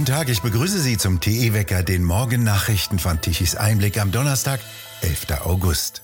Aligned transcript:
Guten 0.00 0.12
Tag, 0.12 0.30
ich 0.30 0.40
begrüße 0.40 0.80
Sie 0.80 0.96
zum 0.96 1.20
TE-Wecker, 1.20 1.82
den 1.82 2.04
Morgennachrichten 2.04 2.98
von 2.98 3.20
Tichys 3.20 3.54
Einblick 3.54 4.00
am 4.00 4.12
Donnerstag, 4.12 4.58
11. 5.02 5.42
August. 5.44 6.00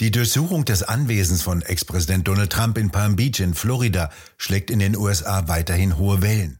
Die 0.00 0.10
Durchsuchung 0.10 0.64
des 0.64 0.82
Anwesens 0.82 1.42
von 1.42 1.60
Ex-Präsident 1.60 2.26
Donald 2.26 2.50
Trump 2.50 2.78
in 2.78 2.88
Palm 2.88 3.16
Beach 3.16 3.40
in 3.40 3.52
Florida 3.52 4.10
schlägt 4.38 4.70
in 4.70 4.78
den 4.78 4.96
USA 4.96 5.46
weiterhin 5.46 5.98
hohe 5.98 6.22
Wellen. 6.22 6.58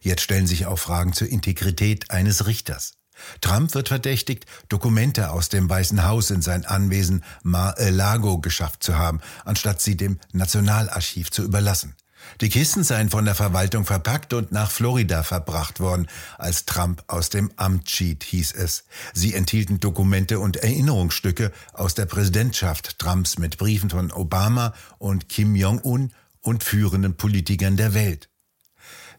Jetzt 0.00 0.22
stellen 0.22 0.48
sich 0.48 0.66
auch 0.66 0.80
Fragen 0.80 1.12
zur 1.12 1.28
Integrität 1.28 2.10
eines 2.10 2.48
Richters. 2.48 2.94
Trump 3.40 3.74
wird 3.74 3.86
verdächtigt, 3.86 4.44
Dokumente 4.68 5.30
aus 5.30 5.50
dem 5.50 5.70
Weißen 5.70 6.02
Haus 6.02 6.32
in 6.32 6.42
sein 6.42 6.64
Anwesen 6.64 7.22
Mar-a-Lago 7.44 8.38
geschafft 8.40 8.82
zu 8.82 8.98
haben, 8.98 9.20
anstatt 9.44 9.80
sie 9.80 9.96
dem 9.96 10.18
Nationalarchiv 10.32 11.30
zu 11.30 11.44
überlassen. 11.44 11.94
Die 12.40 12.48
Kisten 12.48 12.84
seien 12.84 13.10
von 13.10 13.24
der 13.24 13.34
Verwaltung 13.34 13.84
verpackt 13.84 14.32
und 14.32 14.52
nach 14.52 14.70
Florida 14.70 15.22
verbracht 15.22 15.80
worden, 15.80 16.08
als 16.36 16.66
Trump 16.66 17.02
aus 17.06 17.30
dem 17.30 17.50
Amt 17.56 17.90
schied, 17.90 18.24
hieß 18.24 18.52
es. 18.52 18.84
Sie 19.12 19.34
enthielten 19.34 19.80
Dokumente 19.80 20.38
und 20.38 20.56
Erinnerungsstücke 20.56 21.52
aus 21.72 21.94
der 21.94 22.06
Präsidentschaft 22.06 22.98
Trumps 22.98 23.38
mit 23.38 23.58
Briefen 23.58 23.90
von 23.90 24.12
Obama 24.12 24.74
und 24.98 25.28
Kim 25.28 25.56
Jong-un 25.56 26.12
und 26.40 26.62
führenden 26.62 27.16
Politikern 27.16 27.76
der 27.76 27.94
Welt. 27.94 28.28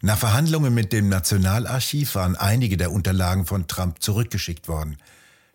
Nach 0.02 0.18
Verhandlungen 0.18 0.72
mit 0.72 0.94
dem 0.94 1.10
Nationalarchiv 1.10 2.14
waren 2.14 2.34
einige 2.34 2.78
der 2.78 2.90
Unterlagen 2.90 3.44
von 3.44 3.68
Trump 3.68 4.02
zurückgeschickt 4.02 4.66
worden. 4.66 4.96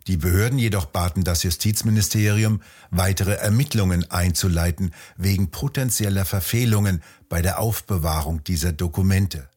Die 0.06 0.16
Behörden 0.16 0.58
jedoch 0.58 0.86
baten 0.86 1.24
das 1.24 1.42
Justizministerium, 1.42 2.62
weitere 2.90 3.34
Ermittlungen 3.34 4.08
einzuleiten 4.10 4.92
wegen 5.16 5.50
potenzieller 5.50 6.24
Verfehlungen 6.24 7.02
bei 7.28 7.42
der 7.42 7.58
Aufbewahrung 7.58 8.44
dieser 8.44 8.72
Dokumente. 8.72 9.48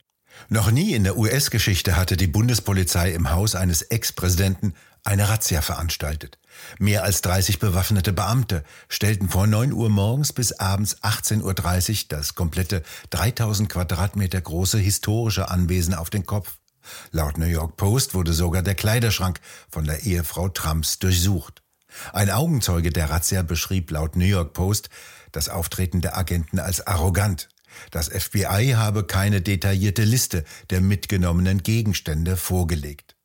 Noch 0.48 0.72
nie 0.72 0.94
in 0.94 1.04
der 1.04 1.18
US-Geschichte 1.18 1.96
hatte 1.96 2.18
die 2.18 2.28
Bundespolizei 2.28 3.12
im 3.12 3.32
Haus 3.32 3.56
eines 3.56 3.82
Ex-Präsidenten 3.84 4.74
eine 5.04 5.30
Razzia 5.30 5.62
veranstaltet. 5.62 6.40
Mehr 6.78 7.04
als 7.04 7.22
30 7.22 7.60
bewaffnete 7.60 8.14
Beamte 8.14 8.64
stellten 8.88 9.30
vor 9.30 9.48
9 9.48 9.72
Uhr 9.74 9.90
morgens 9.90 10.34
bis 10.34 10.54
abends 10.54 10.98
18.30 11.04 11.44
Uhr 11.44 12.06
das 12.10 12.36
komplette 12.36 12.84
3000 13.12 13.70
Quadratmeter 13.70 14.42
große 14.42 14.78
historische 14.78 15.50
Anwesen 15.50 15.94
auf 15.94 16.10
den 16.10 16.26
Kopf. 16.26 16.59
Laut 17.12 17.38
New 17.38 17.46
York 17.46 17.78
Post 17.78 18.14
wurde 18.14 18.34
sogar 18.34 18.62
der 18.62 18.76
Kleiderschrank 18.76 19.40
von 19.70 19.86
der 19.86 20.04
Ehefrau 20.04 20.50
Trumps 20.50 21.00
durchsucht. 21.00 21.62
Ein 22.14 22.30
Augenzeuge 22.30 22.92
der 22.92 23.10
Razzia 23.10 23.42
beschrieb 23.42 23.92
laut 23.92 24.16
New 24.16 24.26
York 24.26 24.54
Post 24.54 24.90
das 25.32 25.50
Auftreten 25.50 26.02
der 26.02 26.18
Agenten 26.18 26.60
als 26.60 26.86
arrogant. 26.86 27.50
Das 27.92 28.10
FBI 28.10 28.74
habe 28.76 29.06
keine 29.06 29.42
detaillierte 29.42 30.04
Liste 30.04 30.44
der 30.70 30.82
mitgenommenen 30.82 31.64
Gegenstände 31.64 32.36
vorgelegt. 32.36 33.16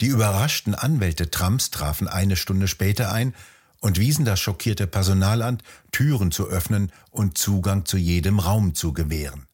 Die 0.00 0.06
überraschten 0.06 0.74
Anwälte 0.74 1.30
Trumps 1.30 1.70
trafen 1.70 2.06
eine 2.06 2.36
Stunde 2.36 2.68
später 2.68 3.12
ein 3.12 3.34
und 3.80 3.98
wiesen 3.98 4.24
das 4.24 4.40
schockierte 4.40 4.86
Personal 4.86 5.42
an, 5.42 5.58
Türen 5.90 6.30
zu 6.30 6.48
öffnen 6.48 6.92
und 7.10 7.38
Zugang 7.38 7.84
zu 7.84 7.96
jedem 7.96 8.38
Raum 8.38 8.74
zu 8.74 8.92
gewähren. 8.92 9.47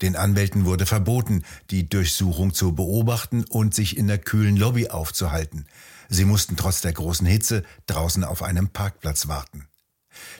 Den 0.00 0.16
Anwälten 0.16 0.64
wurde 0.64 0.86
verboten, 0.86 1.44
die 1.70 1.88
Durchsuchung 1.88 2.54
zu 2.54 2.74
beobachten 2.74 3.44
und 3.44 3.74
sich 3.74 3.96
in 3.96 4.06
der 4.06 4.18
kühlen 4.18 4.56
Lobby 4.56 4.88
aufzuhalten. 4.88 5.66
Sie 6.08 6.24
mussten 6.24 6.56
trotz 6.56 6.80
der 6.80 6.92
großen 6.92 7.26
Hitze 7.26 7.62
draußen 7.86 8.24
auf 8.24 8.42
einem 8.42 8.68
Parkplatz 8.68 9.28
warten. 9.28 9.66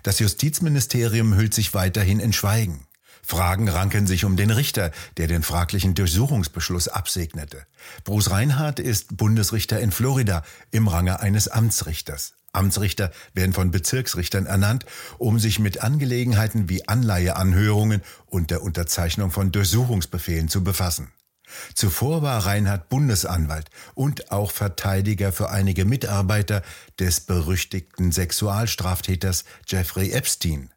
Das 0.02 0.18
Justizministerium 0.18 1.34
hüllt 1.34 1.54
sich 1.54 1.74
weiterhin 1.74 2.20
in 2.20 2.32
Schweigen. 2.32 2.86
Fragen 3.22 3.68
ranken 3.68 4.06
sich 4.06 4.24
um 4.24 4.36
den 4.36 4.50
Richter, 4.50 4.90
der 5.16 5.28
den 5.28 5.42
fraglichen 5.42 5.94
Durchsuchungsbeschluss 5.94 6.88
absegnete. 6.88 7.64
Bruce 8.04 8.30
Reinhardt 8.30 8.80
ist 8.80 9.16
Bundesrichter 9.16 9.80
in 9.80 9.92
Florida 9.92 10.42
im 10.72 10.88
Range 10.88 11.18
eines 11.20 11.48
Amtsrichters. 11.48 12.34
Amtsrichter 12.52 13.10
werden 13.34 13.52
von 13.52 13.70
Bezirksrichtern 13.70 14.46
ernannt, 14.46 14.84
um 15.18 15.38
sich 15.38 15.58
mit 15.58 15.82
Angelegenheiten 15.82 16.68
wie 16.68 16.86
Anleiheanhörungen 16.86 18.02
und 18.26 18.50
der 18.50 18.62
Unterzeichnung 18.62 19.30
von 19.30 19.52
Durchsuchungsbefehlen 19.52 20.48
zu 20.48 20.62
befassen. 20.62 21.12
Zuvor 21.74 22.22
war 22.22 22.46
Reinhard 22.46 22.88
Bundesanwalt 22.88 23.70
und 23.94 24.30
auch 24.30 24.50
Verteidiger 24.50 25.32
für 25.32 25.50
einige 25.50 25.84
Mitarbeiter 25.84 26.62
des 26.98 27.20
berüchtigten 27.20 28.12
Sexualstraftäters 28.12 29.44
Jeffrey 29.66 30.12
Epstein. 30.12 30.70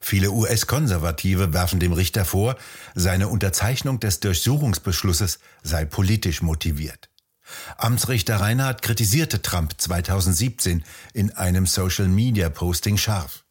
Viele 0.00 0.30
US-Konservative 0.30 1.52
werfen 1.52 1.80
dem 1.80 1.92
Richter 1.92 2.24
vor, 2.24 2.56
seine 2.94 3.28
Unterzeichnung 3.28 3.98
des 3.98 4.20
Durchsuchungsbeschlusses 4.20 5.40
sei 5.62 5.84
politisch 5.84 6.40
motiviert. 6.40 7.07
Amtsrichter 7.76 8.36
Reinhardt 8.36 8.82
kritisierte 8.82 9.42
Trump 9.42 9.74
2017 9.78 10.84
in 11.12 11.32
einem 11.32 11.66
Social-Media-Posting 11.66 12.96
scharf. 12.96 13.44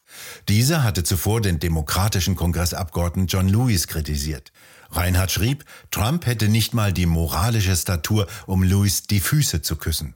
Dieser 0.48 0.84
hatte 0.84 1.04
zuvor 1.04 1.42
den 1.42 1.60
demokratischen 1.60 2.36
Kongressabgeordneten 2.36 3.28
John 3.28 3.48
Lewis 3.48 3.88
kritisiert. 3.88 4.52
Reinhardt 4.92 5.32
schrieb, 5.32 5.66
Trump 5.92 6.26
hätte 6.26 6.48
nicht 6.48 6.74
mal 6.74 6.94
die 6.94 7.06
moralische 7.06 7.76
Statur, 7.76 8.28
um 8.46 8.64
Lewis 8.64 9.04
die 9.04 9.20
Füße 9.20 9.62
zu 9.62 9.76
küssen. 9.76 10.16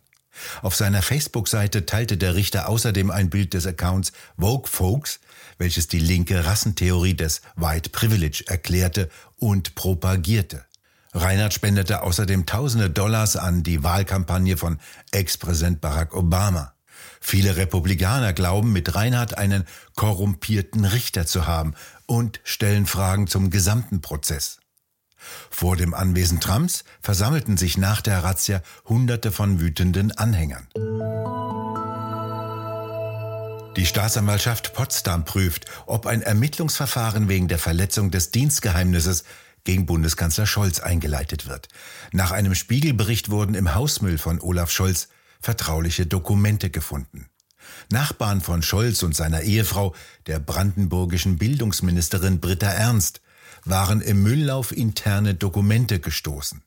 Auf 0.62 0.76
seiner 0.76 1.02
Facebook-Seite 1.02 1.86
teilte 1.86 2.18
der 2.18 2.36
Richter 2.36 2.70
außerdem 2.70 3.12
ein 3.12 3.30
Bild 3.30 3.54
des 3.54 3.68
Accounts 3.68 4.14
Vogue 4.38 4.68
Folks, 4.68 5.20
welches 5.58 5.88
die 5.88 6.00
linke 6.00 6.46
Rassentheorie 6.46 7.14
des 7.14 7.42
White 7.56 7.90
Privilege 7.90 8.46
erklärte 8.48 9.10
und 9.38 9.76
propagierte. 9.76 10.66
Reinhard 11.14 11.54
spendete 11.54 12.04
außerdem 12.04 12.46
tausende 12.46 12.90
Dollars 12.90 13.36
an 13.36 13.64
die 13.64 13.84
Wahlkampagne 13.84 14.56
von 14.58 14.80
Ex-Präsident 15.12 15.82
Barack 15.82 16.14
Obama. 16.14 16.74
Viele 17.20 17.58
Republikaner 17.58 18.34
glauben, 18.34 18.72
mit 18.72 18.96
Reinhard 18.96 19.38
einen 19.38 19.66
korrumpierten 19.96 20.86
Richter 20.86 21.26
zu 21.26 21.48
haben 21.48 21.76
und 22.06 22.40
stellen 22.44 22.86
Fragen 22.86 23.28
zum 23.28 23.50
gesamten 23.50 24.02
Prozess. 24.02 24.60
Vor 25.50 25.76
dem 25.76 25.94
Anwesen 25.94 26.40
Trumps 26.40 26.84
versammelten 27.02 27.58
sich 27.58 27.78
nach 27.78 28.02
der 28.02 28.24
Razzia 28.24 28.62
Hunderte 28.86 29.32
von 29.32 29.60
wütenden 29.60 30.12
Anhängern. 30.18 30.68
Die 33.78 33.86
Staatsanwaltschaft 33.86 34.74
Potsdam 34.74 35.24
prüft, 35.24 35.66
ob 35.86 36.06
ein 36.06 36.22
Ermittlungsverfahren 36.22 37.30
wegen 37.30 37.48
der 37.48 37.60
Verletzung 37.60 38.12
des 38.12 38.32
Dienstgeheimnisses 38.32 39.24
gegen 39.64 39.86
Bundeskanzler 39.86 40.46
Scholz 40.46 40.80
eingeleitet 40.80 41.48
wird. 41.48 41.68
Nach 42.12 42.32
einem 42.32 42.56
Spiegelbericht 42.56 43.30
wurden 43.30 43.56
im 43.56 43.76
Hausmüll 43.76 44.18
von 44.18 44.40
Olaf 44.42 44.72
Scholz 44.72 45.10
vertrauliche 45.40 46.06
Dokumente 46.06 46.70
gefunden. 46.70 47.28
Nachbarn 47.90 48.42
von 48.42 48.62
Scholz 48.62 49.04
und 49.04 49.16
seiner 49.16 49.42
Ehefrau, 49.42 49.96
der 50.28 50.40
brandenburgischen 50.40 51.38
Bildungsministerin 51.38 52.40
Britta 52.40 52.68
Ernst, 52.68 53.22
waren 53.66 54.02
im 54.02 54.24
Mülllauf 54.24 54.76
interne 54.76 55.36
Dokumente 55.36 56.00
gestoßen. 56.00 56.64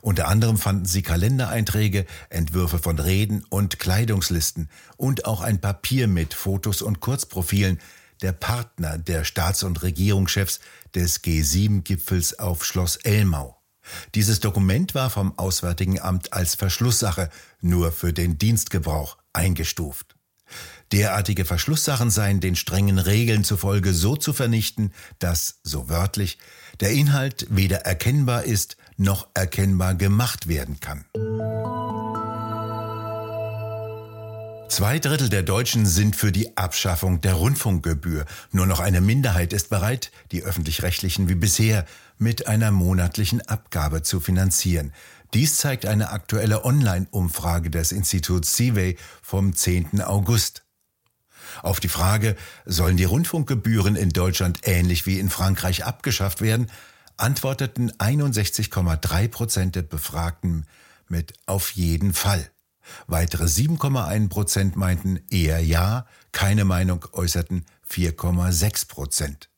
Unter 0.00 0.28
anderem 0.28 0.56
fanden 0.56 0.84
sie 0.84 1.02
Kalendereinträge, 1.02 2.06
Entwürfe 2.30 2.78
von 2.78 2.98
Reden 2.98 3.44
und 3.48 3.78
Kleidungslisten 3.78 4.68
und 4.96 5.24
auch 5.24 5.40
ein 5.40 5.60
Papier 5.60 6.06
mit 6.06 6.34
Fotos 6.34 6.80
und 6.80 7.00
Kurzprofilen 7.00 7.80
der 8.24 8.32
Partner 8.32 8.96
der 8.96 9.22
Staats- 9.22 9.62
und 9.62 9.82
Regierungschefs 9.82 10.58
des 10.94 11.22
G7-Gipfels 11.22 12.38
auf 12.38 12.64
Schloss 12.64 12.96
Elmau. 12.96 13.60
Dieses 14.14 14.40
Dokument 14.40 14.94
war 14.94 15.10
vom 15.10 15.38
Auswärtigen 15.38 16.00
Amt 16.00 16.32
als 16.32 16.54
Verschlusssache 16.54 17.28
nur 17.60 17.92
für 17.92 18.14
den 18.14 18.38
Dienstgebrauch 18.38 19.18
eingestuft. 19.34 20.16
Derartige 20.90 21.44
Verschlusssachen 21.44 22.08
seien 22.08 22.40
den 22.40 22.56
strengen 22.56 22.98
Regeln 22.98 23.44
zufolge 23.44 23.92
so 23.92 24.16
zu 24.16 24.32
vernichten, 24.32 24.94
dass, 25.18 25.60
so 25.62 25.90
wörtlich, 25.90 26.38
der 26.80 26.92
Inhalt 26.92 27.46
weder 27.50 27.80
erkennbar 27.80 28.44
ist 28.44 28.78
noch 28.96 29.28
erkennbar 29.34 29.96
gemacht 29.96 30.48
werden 30.48 30.80
kann. 30.80 31.04
Zwei 34.74 34.98
Drittel 34.98 35.28
der 35.28 35.44
Deutschen 35.44 35.86
sind 35.86 36.16
für 36.16 36.32
die 36.32 36.56
Abschaffung 36.56 37.20
der 37.20 37.34
Rundfunkgebühr. 37.34 38.24
Nur 38.50 38.66
noch 38.66 38.80
eine 38.80 39.00
Minderheit 39.00 39.52
ist 39.52 39.70
bereit, 39.70 40.10
die 40.32 40.42
öffentlich-rechtlichen 40.42 41.28
wie 41.28 41.36
bisher 41.36 41.86
mit 42.18 42.48
einer 42.48 42.72
monatlichen 42.72 43.40
Abgabe 43.40 44.02
zu 44.02 44.18
finanzieren. 44.18 44.92
Dies 45.32 45.58
zeigt 45.58 45.86
eine 45.86 46.10
aktuelle 46.10 46.64
Online-Umfrage 46.64 47.70
des 47.70 47.92
Instituts 47.92 48.56
CIVEY 48.56 48.98
vom 49.22 49.54
10. 49.54 50.00
August. 50.00 50.64
Auf 51.62 51.78
die 51.78 51.86
Frage, 51.86 52.34
sollen 52.64 52.96
die 52.96 53.04
Rundfunkgebühren 53.04 53.94
in 53.94 54.10
Deutschland 54.10 54.62
ähnlich 54.64 55.06
wie 55.06 55.20
in 55.20 55.30
Frankreich 55.30 55.84
abgeschafft 55.84 56.40
werden, 56.40 56.68
antworteten 57.16 57.92
61,3 57.92 59.28
Prozent 59.28 59.76
der 59.76 59.82
Befragten 59.82 60.66
mit 61.06 61.32
auf 61.46 61.70
jeden 61.70 62.12
Fall. 62.12 62.50
Weitere 63.06 63.44
7,1 63.44 64.28
Prozent 64.28 64.76
meinten 64.76 65.20
eher 65.30 65.60
ja, 65.60 66.06
keine 66.32 66.64
Meinung 66.64 67.04
äußerten 67.12 67.64
4,6 67.88 68.88
Prozent. 68.88 69.50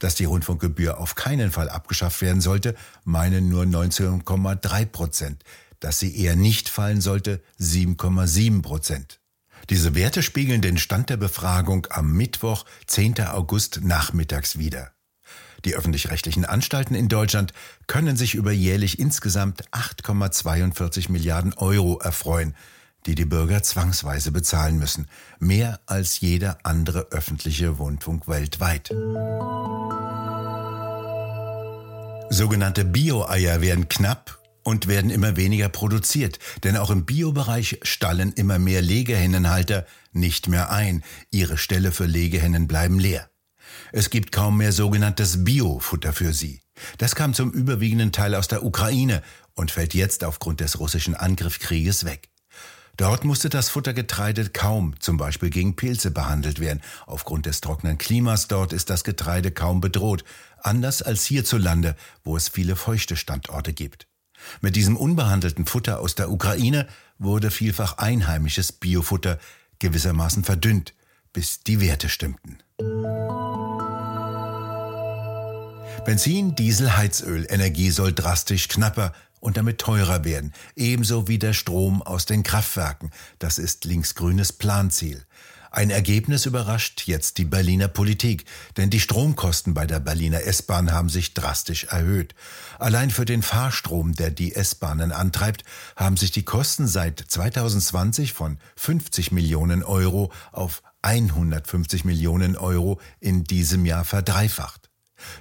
Dass 0.00 0.14
die 0.14 0.24
Rundfunkgebühr 0.24 0.98
auf 0.98 1.14
keinen 1.14 1.50
Fall 1.50 1.68
abgeschafft 1.68 2.20
werden 2.20 2.40
sollte, 2.40 2.74
meinen 3.04 3.48
nur 3.48 3.64
19,3 3.64 4.86
Prozent. 4.86 5.44
Dass 5.80 5.98
sie 5.98 6.16
eher 6.16 6.34
nicht 6.34 6.68
fallen 6.68 7.00
sollte, 7.00 7.42
7,7 7.60 8.62
Prozent. 8.62 9.20
Diese 9.70 9.94
Werte 9.94 10.22
spiegeln 10.22 10.62
den 10.62 10.78
Stand 10.78 11.10
der 11.10 11.16
Befragung 11.16 11.86
am 11.90 12.12
Mittwoch, 12.12 12.64
10. 12.86 13.20
August 13.26 13.80
nachmittags 13.82 14.58
wider. 14.58 14.92
Die 15.64 15.74
öffentlich-rechtlichen 15.74 16.44
Anstalten 16.44 16.94
in 16.94 17.08
Deutschland 17.08 17.52
können 17.86 18.16
sich 18.16 18.34
über 18.34 18.52
jährlich 18.52 18.98
insgesamt 18.98 19.68
8,42 19.70 21.10
Milliarden 21.10 21.52
Euro 21.54 21.98
erfreuen, 21.98 22.54
die 23.06 23.14
die 23.14 23.24
Bürger 23.24 23.62
zwangsweise 23.62 24.32
bezahlen 24.32 24.78
müssen. 24.78 25.08
Mehr 25.38 25.80
als 25.86 26.20
jeder 26.20 26.58
andere 26.62 27.08
öffentliche 27.10 27.68
Rundfunk 27.70 28.28
weltweit. 28.28 28.90
Sogenannte 32.30 32.84
Bio-Eier 32.84 33.60
werden 33.62 33.88
knapp 33.88 34.38
und 34.62 34.86
werden 34.86 35.10
immer 35.10 35.36
weniger 35.36 35.70
produziert, 35.70 36.38
denn 36.62 36.76
auch 36.76 36.90
im 36.90 37.06
Biobereich 37.06 37.80
stallen 37.82 38.32
immer 38.34 38.58
mehr 38.58 38.82
Legehennenhalter 38.82 39.86
nicht 40.12 40.46
mehr 40.46 40.70
ein. 40.70 41.02
Ihre 41.30 41.56
Ställe 41.56 41.90
für 41.90 42.04
Legehennen 42.04 42.68
bleiben 42.68 42.98
leer. 42.98 43.30
Es 43.92 44.10
gibt 44.10 44.32
kaum 44.32 44.58
mehr 44.58 44.72
sogenanntes 44.72 45.44
Biofutter 45.44 46.12
für 46.12 46.32
sie. 46.32 46.60
Das 46.98 47.14
kam 47.14 47.34
zum 47.34 47.50
überwiegenden 47.50 48.12
Teil 48.12 48.34
aus 48.34 48.48
der 48.48 48.64
Ukraine 48.64 49.22
und 49.54 49.70
fällt 49.70 49.94
jetzt 49.94 50.24
aufgrund 50.24 50.60
des 50.60 50.78
russischen 50.78 51.14
Angriffskrieges 51.14 52.04
weg. 52.04 52.28
Dort 52.96 53.24
musste 53.24 53.48
das 53.48 53.68
Futtergetreide 53.68 54.48
kaum 54.48 54.98
zum 54.98 55.18
Beispiel 55.18 55.50
gegen 55.50 55.76
Pilze 55.76 56.10
behandelt 56.10 56.58
werden. 56.58 56.82
Aufgrund 57.06 57.46
des 57.46 57.60
trockenen 57.60 57.96
Klimas 57.96 58.48
dort 58.48 58.72
ist 58.72 58.90
das 58.90 59.04
Getreide 59.04 59.52
kaum 59.52 59.80
bedroht, 59.80 60.24
anders 60.62 61.02
als 61.02 61.24
hierzulande, 61.24 61.94
wo 62.24 62.36
es 62.36 62.48
viele 62.48 62.74
feuchte 62.74 63.14
Standorte 63.14 63.72
gibt. 63.72 64.08
Mit 64.60 64.74
diesem 64.74 64.96
unbehandelten 64.96 65.64
Futter 65.64 66.00
aus 66.00 66.16
der 66.16 66.30
Ukraine 66.30 66.88
wurde 67.18 67.52
vielfach 67.52 67.98
einheimisches 67.98 68.72
Biofutter 68.72 69.38
gewissermaßen 69.78 70.42
verdünnt, 70.42 70.94
bis 71.32 71.60
die 71.60 71.80
Werte 71.80 72.08
stimmten. 72.08 72.58
Benzin, 76.04 76.54
Diesel, 76.54 76.96
Heizöl, 76.96 77.46
Energie 77.48 77.90
soll 77.90 78.12
drastisch 78.12 78.68
knapper 78.68 79.12
und 79.40 79.56
damit 79.56 79.78
teurer 79.78 80.24
werden, 80.24 80.52
ebenso 80.74 81.28
wie 81.28 81.38
der 81.38 81.52
Strom 81.52 82.02
aus 82.02 82.26
den 82.26 82.42
Kraftwerken. 82.42 83.10
Das 83.38 83.58
ist 83.58 83.84
linksgrünes 83.84 84.52
Planziel. 84.52 85.24
Ein 85.70 85.90
Ergebnis 85.90 86.46
überrascht 86.46 87.02
jetzt 87.06 87.36
die 87.36 87.44
Berliner 87.44 87.88
Politik, 87.88 88.46
denn 88.78 88.88
die 88.88 89.00
Stromkosten 89.00 89.74
bei 89.74 89.86
der 89.86 90.00
Berliner 90.00 90.42
S-Bahn 90.42 90.92
haben 90.92 91.10
sich 91.10 91.34
drastisch 91.34 91.84
erhöht. 91.84 92.34
Allein 92.78 93.10
für 93.10 93.26
den 93.26 93.42
Fahrstrom, 93.42 94.14
der 94.14 94.30
die 94.30 94.54
S-Bahnen 94.54 95.12
antreibt, 95.12 95.64
haben 95.94 96.16
sich 96.16 96.30
die 96.30 96.44
Kosten 96.44 96.86
seit 96.86 97.20
2020 97.20 98.32
von 98.32 98.58
50 98.76 99.30
Millionen 99.30 99.82
Euro 99.82 100.32
auf 100.52 100.82
150 101.02 102.04
Millionen 102.04 102.56
Euro 102.56 102.98
in 103.20 103.44
diesem 103.44 103.84
Jahr 103.84 104.04
verdreifacht. 104.04 104.87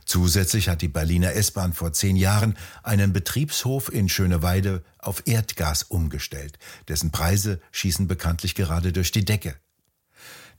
Zusätzlich 0.06 0.70
hat 0.70 0.82
die 0.82 0.88
Berliner 0.88 1.34
S-Bahn 1.34 1.74
vor 1.74 1.94
zehn 1.94 2.16
Jahren 2.16 2.58
einen 2.84 3.14
Betriebshof 3.14 3.92
in 3.92 4.10
Schöneweide 4.10 4.84
auf 4.98 5.24
Erdgas 5.26 5.84
umgestellt. 5.84 6.58
Dessen 6.88 7.12
Preise 7.12 7.62
schießen 7.72 8.08
bekanntlich 8.08 8.56
gerade 8.56 8.92
durch 8.92 9.12
die 9.12 9.26
Decke. 9.26 9.56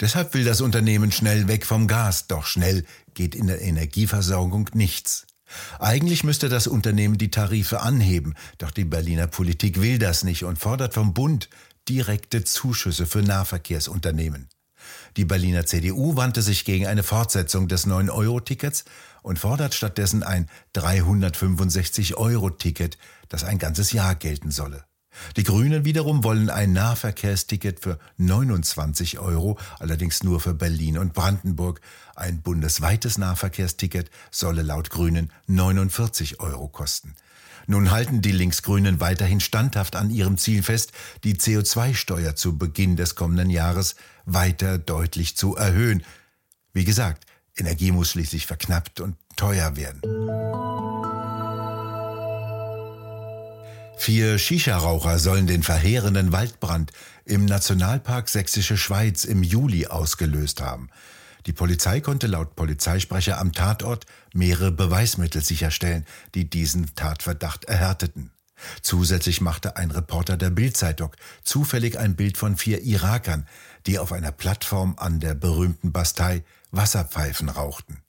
Deshalb 0.01 0.33
will 0.35 0.45
das 0.45 0.61
Unternehmen 0.61 1.11
schnell 1.11 1.49
weg 1.49 1.67
vom 1.67 1.89
Gas, 1.89 2.29
doch 2.29 2.47
schnell 2.47 2.85
geht 3.15 3.35
in 3.35 3.49
der 3.49 3.61
Energieversorgung 3.61 4.71
nichts. 4.75 5.27
Eigentlich 5.79 6.25
müsste 6.25 6.49
das 6.49 6.67
Unternehmen 6.67 7.19
die 7.19 7.31
Tarife 7.31 7.81
anheben, 7.81 8.35
doch 8.59 8.71
die 8.71 8.85
Berliner 8.85 9.27
Politik 9.27 9.81
will 9.81 9.99
das 9.99 10.23
nicht 10.23 10.45
und 10.45 10.59
fordert 10.59 10.95
vom 10.95 11.15
Bund 11.15 11.49
direkte 11.89 12.45
Zuschüsse 12.45 13.07
für 13.07 13.23
Nahverkehrsunternehmen. 13.23 14.49
Die 15.17 15.25
Berliner 15.25 15.67
CDU 15.67 16.17
wandte 16.17 16.43
sich 16.43 16.65
gegen 16.65 16.87
eine 16.87 17.03
Fortsetzung 17.03 17.69
des 17.69 17.87
9-Euro-Tickets 17.87 18.85
und 19.23 19.39
fordert 19.39 19.75
stattdessen 19.75 20.23
ein 20.23 20.49
365-Euro-Ticket, 20.75 22.99
das 23.29 23.45
ein 23.45 23.59
ganzes 23.59 23.93
Jahr 23.93 24.15
gelten 24.15 24.51
solle. 24.51 24.85
Die 25.37 25.43
Grünen 25.43 25.85
wiederum 25.85 26.25
wollen 26.25 26.51
ein 26.51 26.73
Nahverkehrsticket 26.73 27.81
für 27.81 27.99
29 28.19 29.19
Euro, 29.19 29.59
allerdings 29.79 30.23
nur 30.23 30.41
für 30.41 30.55
Berlin 30.55 30.99
und 30.99 31.13
Brandenburg. 31.13 31.81
Ein 32.15 32.43
bundesweites 32.43 33.19
Nahverkehrsticket 33.19 34.11
solle 34.31 34.63
laut 34.63 34.91
Grünen 34.91 35.33
49 35.47 36.41
Euro 36.41 36.69
kosten. 36.69 37.15
Nun 37.71 37.91
halten 37.91 38.23
die 38.23 38.33
Linksgrünen 38.33 38.99
weiterhin 38.99 39.41
standhaft 39.41 39.95
an 39.95 40.09
ihrem 40.09 40.39
Ziel 40.39 40.63
fest, 40.63 40.93
die 41.23 41.35
CO2-Steuer 41.35 42.35
zu 42.35 42.57
Beginn 42.57 42.97
des 42.97 43.15
kommenden 43.15 43.51
Jahres 43.51 43.95
weiter 44.25 44.79
deutlich 44.79 45.37
zu 45.37 45.55
erhöhen. 45.55 46.03
Wie 46.73 46.87
gesagt, 46.87 47.27
Energie 47.59 47.93
muss 47.93 48.13
schließlich 48.13 48.47
verknappt 48.47 49.01
und 49.01 49.17
teuer 49.37 49.77
werden. 49.77 50.01
Vier 53.99 54.39
Shisha-Raucher 54.39 55.19
sollen 55.19 55.47
den 55.47 55.63
verheerenden 55.63 56.33
Waldbrand 56.33 56.93
im 57.27 57.45
Nationalpark 57.45 58.31
Sächsische 58.31 58.79
Schweiz 58.79 59.27
im 59.27 59.43
Juli 59.43 59.89
ausgelöst 59.89 60.63
haben. 60.63 60.89
Die 61.49 61.55
Polizei 61.55 62.03
konnte 62.03 62.27
laut 62.27 62.57
Polizeisprecher 62.57 63.39
am 63.39 63.55
Tatort 63.55 64.05
mehrere 64.35 64.71
Beweismittel 64.71 65.43
sicherstellen, 65.43 66.05
die 66.35 66.51
diesen 66.51 66.95
Tatverdacht 66.95 67.65
erhärteten. 67.65 68.33
Zusätzlich 68.83 69.41
machte 69.41 69.79
ein 69.79 69.91
Reporter 69.91 70.37
der 70.37 70.51
Bildzeitung 70.51 71.17
zufällig 71.43 71.99
ein 71.99 72.17
Bild 72.17 72.37
von 72.37 72.59
vier 72.59 72.83
Irakern, 72.83 73.49
die 73.87 73.99
auf 73.99 74.13
einer 74.13 74.31
Plattform 74.31 74.97
an 74.99 75.21
der 75.21 75.33
berühmten 75.33 75.91
Bastei 75.91 76.45
Wasserpfeifen 76.71 77.49
rauchten. 77.49 78.03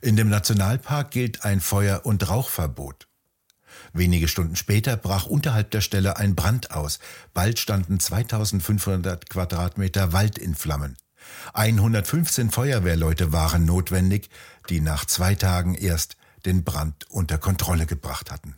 In 0.00 0.16
dem 0.16 0.28
Nationalpark 0.28 1.12
gilt 1.12 1.44
ein 1.44 1.60
Feuer- 1.60 2.04
und 2.04 2.28
Rauchverbot. 2.28 3.06
Wenige 3.92 4.26
Stunden 4.26 4.56
später 4.56 4.96
brach 4.96 5.26
unterhalb 5.26 5.70
der 5.70 5.80
Stelle 5.80 6.16
ein 6.16 6.34
Brand 6.34 6.72
aus. 6.72 6.98
Bald 7.34 7.60
standen 7.60 8.00
2500 8.00 9.30
Quadratmeter 9.30 10.12
Wald 10.12 10.38
in 10.38 10.56
Flammen. 10.56 10.96
115 11.52 12.50
Feuerwehrleute 12.50 13.32
waren 13.32 13.64
notwendig, 13.64 14.30
die 14.68 14.80
nach 14.80 15.04
zwei 15.04 15.34
Tagen 15.34 15.74
erst 15.74 16.16
den 16.44 16.64
Brand 16.64 17.10
unter 17.10 17.38
Kontrolle 17.38 17.86
gebracht 17.86 18.30
hatten. 18.30 18.56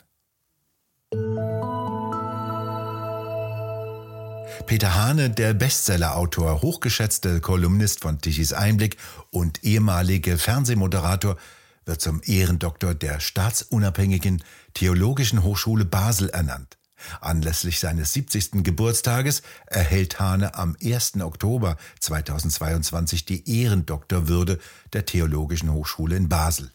Peter 4.66 4.94
Hane, 4.94 5.30
der 5.30 5.54
Bestsellerautor, 5.54 6.62
hochgeschätzte 6.62 7.40
Kolumnist 7.40 8.00
von 8.00 8.20
Tichys 8.20 8.52
Einblick 8.52 8.96
und 9.30 9.62
ehemalige 9.62 10.38
Fernsehmoderator, 10.38 11.37
wird 11.85 12.00
zum 12.00 12.20
Ehrendoktor 12.25 12.94
der 12.94 13.20
staatsunabhängigen 13.20 14.42
Theologischen 14.75 15.42
Hochschule 15.44 15.85
Basel 15.85 16.30
ernannt. 16.30 16.78
Anlässlich 17.20 17.80
seines 17.80 18.12
70. 18.12 18.64
Geburtstages 18.64 19.42
erhält 19.66 20.20
Hane 20.20 20.54
am 20.54 20.76
1. 20.82 21.20
Oktober 21.20 21.76
2022 22.00 23.25
die 23.25 23.62
Ehrendoktorwürde 23.62 24.58
der 24.92 25.06
Theologischen 25.06 25.72
Hochschule 25.72 26.16
in 26.16 26.28
Basel. 26.28 26.70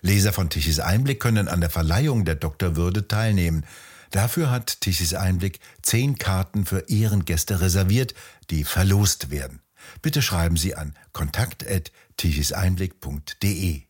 Leser 0.00 0.32
von 0.32 0.50
Tichys 0.50 0.80
Einblick 0.80 1.20
können 1.20 1.46
an 1.48 1.60
der 1.60 1.70
Verleihung 1.70 2.24
der 2.24 2.34
Doktorwürde 2.34 3.06
teilnehmen. 3.08 3.64
Dafür 4.10 4.50
hat 4.50 4.80
Tichys 4.80 5.14
Einblick 5.14 5.60
zehn 5.82 6.18
Karten 6.18 6.66
für 6.66 6.88
Ehrengäste 6.88 7.60
reserviert, 7.60 8.14
die 8.50 8.64
verlost 8.64 9.30
werden. 9.30 9.60
Bitte 10.02 10.20
schreiben 10.22 10.56
Sie 10.56 10.74
an 10.74 10.94
kontakt.tichiseinblick.de. 11.12 13.82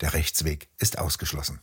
Der 0.00 0.14
Rechtsweg 0.14 0.68
ist 0.78 0.98
ausgeschlossen. 0.98 1.58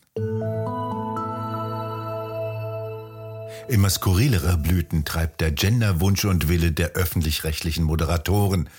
Immer 3.68 3.90
skurrilere 3.90 4.58
Blüten 4.58 5.06
treibt 5.06 5.42
der 5.42 5.52
Genderwunsch 5.52 6.26
und 6.26 6.50
Wille 6.50 6.72
der 6.72 6.92
öffentlich-rechtlichen 6.92 7.84
Moderatoren, 7.84 8.70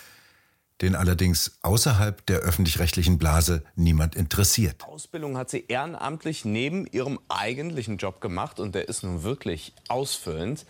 den 0.80 0.94
allerdings 0.94 1.58
außerhalb 1.62 2.25
der 2.26 2.38
öffentlich-rechtlichen 2.38 3.18
Blase 3.18 3.64
niemand 3.75 4.14
interessiert. 4.14 4.84
Ausbildung 4.84 5.37
hat 5.37 5.50
sie 5.50 5.64
ehrenamtlich 5.66 6.44
neben 6.44 6.87
ihrem 6.87 7.18
eigentlichen 7.28 7.96
Job 7.96 8.20
gemacht 8.20 8.60
und 8.60 8.75
der 8.75 8.88
ist 8.88 9.02
nun 9.02 9.22
wirklich 9.22 9.72
ausfüllend. 9.88 10.64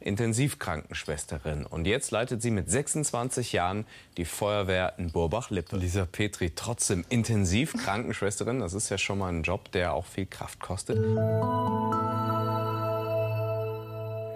Intensivkrankenschwesterin. 0.00 1.64
Und 1.64 1.86
jetzt 1.86 2.10
leitet 2.10 2.42
sie 2.42 2.50
mit 2.50 2.68
26 2.68 3.52
Jahren 3.52 3.86
die 4.16 4.24
Feuerwehr 4.24 4.94
in 4.98 5.12
Burbach-Lippe. 5.12 5.76
Lisa 5.76 6.06
Petri, 6.10 6.50
trotzdem 6.56 7.04
Intensivkrankenschwesterin, 7.08 8.58
das 8.58 8.74
ist 8.74 8.88
ja 8.88 8.98
schon 8.98 9.18
mal 9.18 9.28
ein 9.28 9.44
Job, 9.44 9.70
der 9.72 9.94
auch 9.94 10.06
viel 10.06 10.26
Kraft 10.26 10.58
kostet. 10.58 10.98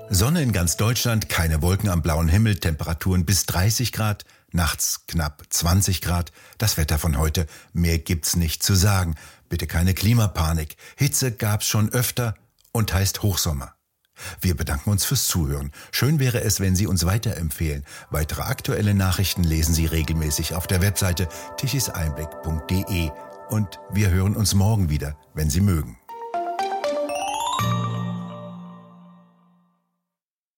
Sonne 0.08 0.40
in 0.40 0.52
ganz 0.52 0.76
Deutschland, 0.76 1.28
keine 1.28 1.62
Wolken 1.62 1.88
am 1.88 2.00
blauen 2.00 2.28
Himmel, 2.28 2.56
Temperaturen 2.56 3.24
bis 3.24 3.44
30 3.46 3.92
Grad, 3.92 4.24
nachts 4.52 5.06
knapp 5.08 5.42
20 5.50 6.00
Grad. 6.00 6.32
Das 6.58 6.76
Wetter 6.76 6.98
von 6.98 7.18
heute, 7.18 7.46
mehr 7.72 7.98
gibt's 7.98 8.36
nicht 8.36 8.62
zu 8.62 8.74
sagen. 8.74 9.16
Bitte 9.48 9.66
keine 9.66 9.94
Klimapanik. 9.94 10.76
Hitze 10.96 11.32
gab's 11.32 11.66
schon 11.66 11.92
öfter 11.92 12.34
und 12.72 12.94
heißt 12.94 13.22
Hochsommer. 13.22 13.74
Wir 14.40 14.56
bedanken 14.56 14.90
uns 14.90 15.04
fürs 15.04 15.26
Zuhören. 15.26 15.72
Schön 15.90 16.18
wäre 16.20 16.40
es, 16.40 16.60
wenn 16.60 16.76
Sie 16.76 16.86
uns 16.86 17.04
weiterempfehlen. 17.04 17.84
Weitere 18.10 18.42
aktuelle 18.42 18.94
Nachrichten 18.94 19.42
lesen 19.42 19.74
Sie 19.74 19.86
regelmäßig 19.86 20.54
auf 20.54 20.66
der 20.66 20.80
Webseite 20.80 21.28
tichiseinblick.de. 21.58 23.10
Und 23.50 23.80
wir 23.92 24.10
hören 24.10 24.36
uns 24.36 24.54
morgen 24.54 24.88
wieder, 24.88 25.18
wenn 25.34 25.50
Sie 25.50 25.60
mögen. 25.60 25.98